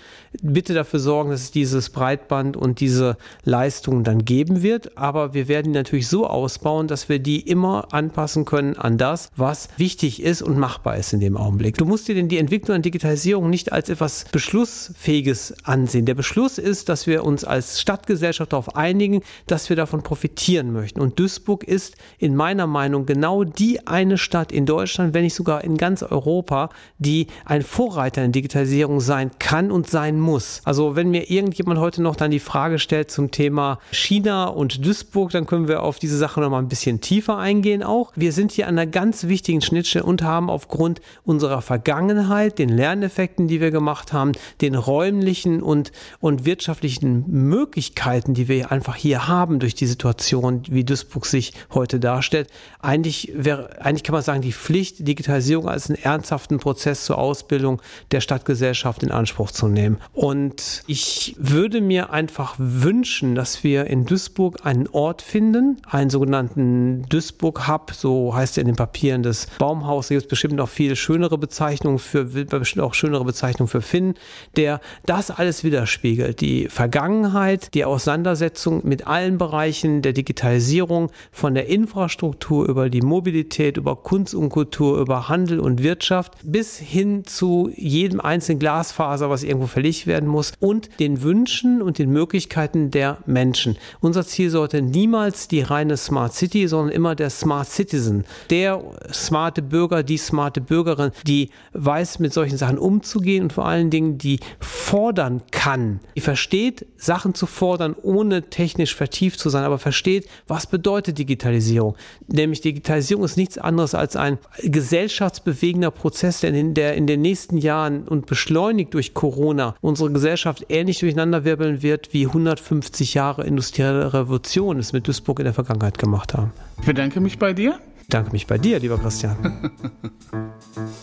bitte 0.43 0.75
dafür 0.75 1.01
sorgen, 1.01 1.31
dass 1.31 1.43
es 1.43 1.51
dieses 1.51 1.91
Breitband 1.91 2.57
und 2.57 2.81
diese 2.81 3.17
Leistungen 3.45 4.05
dann 4.05 4.25
geben 4.25 4.63
wird. 4.63 4.97
Aber 4.99 5.35
wir 5.35 5.49
werden 5.49 5.73
natürlich 5.73 6.09
so 6.09 6.27
ausbauen, 6.27 6.89
dass 6.89 7.09
wir 7.09 7.19
die 7.19 7.41
immer 7.41 7.89
anpassen 7.93 8.45
können 8.45 8.77
an 8.81 8.99
das, 8.99 9.31
was 9.37 9.69
wichtig 9.77 10.23
ist 10.23 10.43
und 10.43 10.59
machbar 10.59 10.97
ist 10.97 11.13
in 11.13 11.21
dem 11.21 11.37
Augenblick. 11.37 11.77
Du 11.77 11.85
musst 11.85 12.09
dir 12.09 12.15
denn 12.15 12.29
die 12.29 12.39
Entwicklung 12.39 12.77
an 12.77 12.83
Digitalisierung 12.83 13.51
nicht 13.51 13.73
als 13.73 13.89
etwas 13.89 14.27
Beschlussfähiges 14.33 15.55
ansehen. 15.65 16.07
Der 16.07 16.15
Beschluss 16.15 16.59
ist, 16.59 16.89
dass 16.89 17.07
wir 17.07 17.25
uns 17.25 17.45
als 17.45 17.81
Stadtgesellschaft 17.81 18.53
darauf 18.53 18.77
einigen, 18.77 19.23
dass 19.47 19.69
wir 19.69 19.77
davon 19.77 20.03
profitieren 20.03 20.73
möchten. 20.73 21.01
Und 21.01 21.19
Duisburg 21.19 21.65
ist 21.65 21.97
in 22.19 22.37
meiner 22.37 22.67
Meinung 22.67 23.07
genau 23.07 23.45
die 23.45 23.87
eine 23.87 24.19
Stadt 24.19 24.53
in 24.53 24.67
Deutschland, 24.67 25.15
wenn 25.15 25.25
nicht 25.25 25.35
sogar 25.35 25.65
in 25.65 25.77
ganz 25.77 26.03
Europa, 26.03 26.71
die 26.99 27.27
ein 27.45 27.63
Vorreiter 27.63 28.25
in 28.25 28.33
Digitalisierung 28.33 29.01
sein 29.01 29.31
kann 29.39 29.71
und 29.71 29.89
sein 29.89 30.19
muss. 30.19 30.61
Also 30.65 30.97
wenn 30.97 31.11
mir 31.11 31.31
irgendjemand 31.31 31.81
heute 31.81 32.03
noch 32.03 32.17
dann 32.17 32.31
die 32.31 32.41
Frage 32.41 32.79
stellt 32.79 33.11
zum 33.11 33.31
Thema 33.31 33.79
China 33.93 34.47
und 34.47 34.85
Duisburg, 34.85 35.31
dann 35.31 35.47
können 35.47 35.69
wir 35.69 35.83
auf 35.83 35.99
diese 35.99 36.17
Sache 36.17 36.41
noch 36.41 36.51
mal 36.51 36.59
ein 36.59 36.69
bisschen 36.69 37.01
tiefer 37.01 37.39
eingehen 37.39 37.83
auch. 37.83 38.13
Wir 38.17 38.33
sind 38.33 38.53
hier 38.53 38.67
einer 38.79 38.87
ganz 38.87 39.25
wichtigen 39.25 39.61
Schnittstelle 39.61 40.05
und 40.05 40.23
haben 40.23 40.51
aufgrund 40.51 41.01
unserer 41.25 41.63
Vergangenheit, 41.63 42.59
den 42.59 42.69
Lerneffekten, 42.69 43.49
die 43.49 43.61
wir 43.61 43.71
gemacht 43.71 44.13
haben, 44.13 44.33
den 44.61 44.75
räumlichen 44.75 45.63
und, 45.63 45.93
und 46.21 46.45
wirtschaftlichen 46.45 47.25
Möglichkeiten, 47.29 48.35
die 48.35 48.49
wir 48.49 48.73
einfach 48.73 48.97
hier 48.97 49.29
haben 49.29 49.59
durch 49.59 49.75
die 49.75 49.87
Situation, 49.87 50.63
wie 50.69 50.85
Duisburg 50.85 51.27
sich 51.27 51.53
heute 51.73 52.01
darstellt, 52.01 52.49
eigentlich 52.81 53.33
wäre, 53.35 53.81
eigentlich 53.81 54.05
kann 54.05 54.15
man 54.15 54.23
sagen, 54.23 54.43
die 54.43 54.53
Pflicht, 54.53 55.07
Digitalisierung 55.07 55.69
als 55.69 55.89
einen 55.89 56.03
ernsthaften 56.03 56.59
Prozess 56.59 57.05
zur 57.05 57.19
Ausbildung 57.19 57.81
der 58.11 58.21
Stadtgesellschaft 58.21 59.03
in 59.03 59.11
Anspruch 59.11 59.51
zu 59.51 59.69
nehmen. 59.69 59.99
Und 60.13 60.83
ich 60.87 61.37
würde 61.39 61.81
mir 61.81 62.11
einfach 62.11 62.55
wünschen, 62.59 63.35
dass 63.35 63.65
wir 63.65 63.87
in 63.87 64.07
Duisburg 64.07 64.65
einen 64.65 64.89
Ort 64.89 65.23
finden, 65.23 65.79
einen 65.89 66.11
sogenannten 66.11 67.03
Duisburg 67.09 67.69
Hub, 67.69 67.93
so 67.95 68.35
heißt 68.35 68.59
er 68.59 68.60
in 68.61 68.67
den 68.67 68.77
Papieren 68.77 69.23
des 69.23 69.49
Baumhaus. 69.59 70.09
Da 70.09 70.15
gibt 70.15 70.25
es 70.25 70.29
bestimmt 70.29 70.55
noch 70.55 70.69
viel 70.69 70.97
schönere 70.97 71.39
Bezeichnungen 71.39 71.99
für, 71.99 72.25
bestimmt 72.25 72.85
auch 72.85 72.95
schönere 72.95 73.25
Bezeichnungen 73.25 73.69
für 73.69 73.83
Finn, 73.83 74.15
der 74.57 74.81
das 75.07 75.31
alles 75.31 75.65
widerspiegelt. 75.65 76.41
Die 76.41 76.69
Vergangenheit, 76.69 77.75
die 77.75 77.85
Auseinandersetzung 77.85 78.87
mit 78.87 79.07
allen 79.07 79.39
Bereichen 79.39 80.03
der 80.03 80.13
Digitalisierung, 80.13 81.11
von 81.33 81.55
der 81.55 81.67
Infrastruktur 81.67 82.69
über 82.69 82.91
die 82.91 83.03
Mobilität, 83.03 83.77
über 83.77 83.97
Kunst 83.97 84.35
und 84.35 84.51
Kultur, 84.51 84.99
über 84.99 85.29
Handel 85.29 85.61
und 85.61 85.83
Wirtschaft 85.83 86.35
bis 86.43 86.79
hin 86.79 87.25
zu 87.25 87.71
jedem 87.75 88.21
einzelnen 88.21 88.59
Glasfaser, 88.59 89.31
was 89.31 89.43
irgendwo 89.43 89.67
verlegt 89.67 90.07
werden 90.07 90.29
muss 90.29 90.53
und 90.61 90.89
den 91.01 91.23
Wünschen 91.23 91.83
und 91.83 91.99
den 91.99 92.11
Möglichkeiten 92.11 92.91
der 92.91 93.19
Menschen. 93.27 93.77
Unser 94.01 94.27
Ziel 94.27 94.51
sollte 94.51 94.83
niemals 94.83 95.49
die 95.49 95.63
reine 95.63 95.97
Smart 95.97 96.35
City, 96.35 96.69
sondern 96.69 96.95
immer 96.95 97.15
der 97.15 97.31
Smart 97.31 97.69
Citizen, 97.69 98.25
der 98.51 98.83
smarte 99.13 99.63
Bürger, 99.63 100.03
die 100.03 100.19
smarte 100.19 100.61
Bürgerin, 100.61 101.13
die 101.27 101.51
weiß, 101.73 102.19
mit 102.19 102.33
solchen 102.33 102.59
Sachen 102.59 102.79
umzugehen 102.79 103.45
und 103.45 103.53
vor 103.53 103.67
allen 103.67 103.91
Dingen, 103.91 104.19
die 104.19 104.41
fordern 104.59 105.43
kann, 105.51 106.01
die 106.17 106.21
versteht, 106.21 106.87
Sachen 106.97 107.35
zu 107.35 107.47
fordern, 107.47 107.95
ohne 108.03 108.43
technisch 108.51 108.95
vertieft 108.95 109.39
zu 109.39 109.51
sein, 109.51 109.65
aber 109.65 109.79
versteht, 109.79 110.29
was 110.47 110.67
bedeutet 110.67 111.19
Digitalisierung. 111.19 111.97
Nämlich 112.27 112.61
Digitalisierung 112.61 113.25
ist 113.25 113.37
nichts 113.37 113.59
anderes 113.59 113.95
als 113.95 114.17
ein 114.17 114.39
gesellschaftsbewegender 114.63 115.91
Prozess, 115.91 116.41
der 116.41 116.53
in, 116.53 116.75
der 116.75 116.95
in 116.95 117.07
den 117.07 117.23
nächsten 117.23 117.57
Jahren 117.57 118.09
und 118.09 118.27
beschleunigt 118.27 118.95
durch 118.95 119.15
Corona 119.15 119.75
unsere 119.81 120.11
Gesellschaft 120.11 120.67
ähnlich 120.69 120.99
durcheinanderwirbeln 120.99 121.83
wird, 121.83 122.13
wie 122.13 122.27
150 122.27 123.15
Jahre 123.15 123.47
industrielle 123.47 124.13
Revolution 124.13 124.79
es 124.79 124.93
mit 124.93 125.07
Duisburg 125.07 125.39
in 125.39 125.45
der 125.45 125.55
Vergangenheit 125.55 125.99
gemacht 125.99 126.35
haben. 126.35 126.53
Ich 126.81 126.87
bedanke 126.87 127.21
mich 127.21 127.39
bei 127.39 127.53
dir. 127.53 127.79
Ich 128.11 128.13
danke 128.13 128.33
mich 128.33 128.49
bei 128.49 128.59
dir, 128.59 128.81
lieber 128.81 128.99
Christian. 128.99 129.37